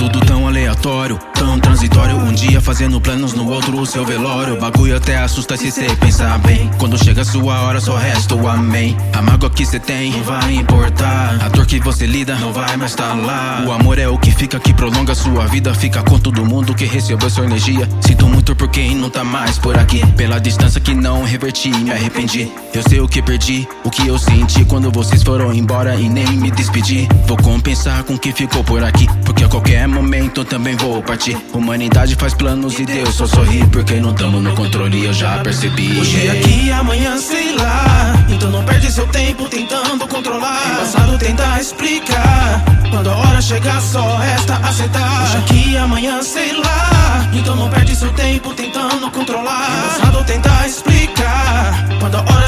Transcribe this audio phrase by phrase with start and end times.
[0.00, 2.16] tudo tão aleatório, tão transitório.
[2.16, 4.58] Um dia fazendo planos, no outro o seu velório.
[4.58, 6.70] Bagulho até assusta se cê pensar bem.
[6.78, 8.96] Quando chega a sua hora, só resta o amém.
[9.12, 11.36] A mágoa que cê tem não vai importar.
[11.44, 13.62] A dor que você lida não vai mais tá lá.
[13.66, 15.74] O amor é o que fica, que prolonga sua vida.
[15.74, 17.86] Fica com todo mundo que recebeu sua energia.
[18.00, 20.00] Sinto muito por quem não tá mais por aqui.
[20.16, 22.50] Pela distância que não reverti, me arrependi.
[22.72, 26.26] Eu sei o que perdi, o que eu senti quando vocês foram embora e nem
[26.38, 27.06] me despedi.
[27.26, 31.36] Vou compensar com o que ficou por aqui, porque a qualquer momento também vou partir.
[31.52, 35.98] Humanidade faz planos e Deus só sorri, porque não tamo no controle, eu já percebi.
[35.98, 38.14] Hoje é aqui, amanhã sei lá.
[38.28, 40.74] Então não perde seu tempo tentando controlar.
[40.74, 42.64] O passado tentar explicar.
[42.90, 45.22] Quando a hora chegar, só resta aceitar.
[45.24, 47.30] Hoje aqui, amanhã sei lá.
[47.32, 49.68] Então não perde seu tempo tentando controlar.
[49.68, 50.99] O passado tentar explicar.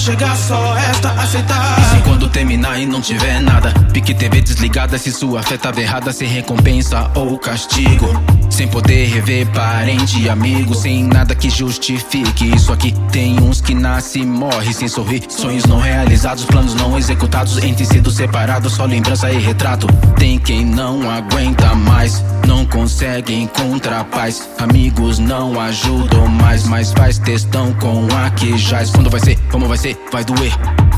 [0.00, 1.78] Chegar, só resta aceitar.
[1.78, 5.78] E se quando terminar e não tiver nada, pique TV desligada se sua fé tava
[5.78, 8.08] errada, sem recompensa ou castigo.
[8.48, 12.94] Sem poder rever parente e amigo, sem nada que justifique isso aqui.
[13.12, 15.22] Tem uns que nasce e morre sem sorrir.
[15.28, 19.86] Sonhos não realizados, planos não executados, entre sido separados, só lembrança e retrato.
[20.16, 24.50] Tem quem não aguenta mais, não consegue encontrar paz.
[24.58, 28.90] Amigos não ajudam mais, mas faz testão com a que jaz.
[28.90, 30.52] Quando vai ser, como vai ser, vai doer.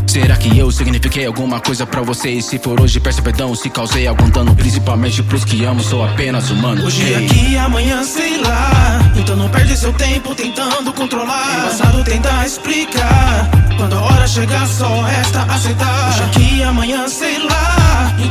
[0.06, 2.47] Será que eu signifiquei alguma coisa pra vocês?
[2.47, 6.50] Se for hoje, peça perdão se causei algum dano, principalmente pros que amo, sou apenas
[6.50, 6.86] humano.
[6.86, 7.27] Hoje Ei.
[7.27, 9.12] aqui, amanhã sei lá.
[9.14, 11.58] Então não perde seu tempo tentando controlar.
[11.58, 13.50] O passado tentar explicar.
[13.77, 16.08] Quando a hora chegar, só resta aceitar.
[16.08, 17.71] Hoje aqui, amanhã sei lá.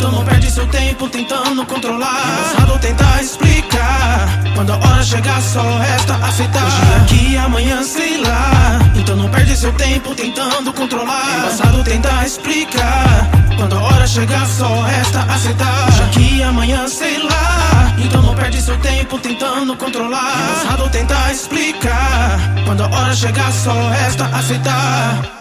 [0.01, 2.07] Então não perde seu tempo tentando controlar.
[2.09, 4.41] O passado tentar explicar.
[4.55, 6.65] Quando a hora chegar, só resta aceitar.
[6.65, 8.79] Hoje aqui, amanhã sei lá.
[8.95, 11.37] Então não perde seu tempo tentando controlar.
[11.37, 13.29] O passado tentar explicar.
[13.55, 15.87] Quando a hora chegar, só resta aceitar.
[15.89, 17.93] Hoje aqui, amanhã sei lá.
[17.99, 20.17] Então não perde seu tempo tentando controlar.
[20.17, 22.39] O passado tentar explicar.
[22.65, 25.40] Quando a hora chegar, só resta aceitar.